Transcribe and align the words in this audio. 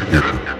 technician. 0.00 0.55